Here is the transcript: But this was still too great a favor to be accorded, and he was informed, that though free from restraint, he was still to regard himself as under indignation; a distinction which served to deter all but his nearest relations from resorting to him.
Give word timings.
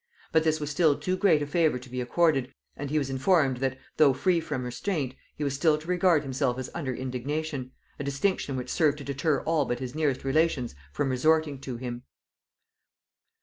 But 0.31 0.43
this 0.43 0.59
was 0.59 0.71
still 0.71 0.97
too 0.97 1.15
great 1.15 1.43
a 1.43 1.45
favor 1.45 1.77
to 1.77 1.87
be 1.89 2.01
accorded, 2.01 2.51
and 2.75 2.89
he 2.89 2.97
was 2.97 3.11
informed, 3.11 3.57
that 3.57 3.77
though 3.97 4.13
free 4.13 4.39
from 4.39 4.63
restraint, 4.63 5.13
he 5.35 5.43
was 5.43 5.53
still 5.53 5.77
to 5.77 5.87
regard 5.87 6.23
himself 6.23 6.57
as 6.57 6.71
under 6.73 6.91
indignation; 6.95 7.71
a 7.99 8.03
distinction 8.03 8.55
which 8.55 8.71
served 8.71 8.97
to 8.97 9.03
deter 9.03 9.41
all 9.43 9.65
but 9.65 9.77
his 9.77 9.93
nearest 9.93 10.23
relations 10.23 10.73
from 10.91 11.11
resorting 11.11 11.59
to 11.59 11.77
him. 11.77 12.01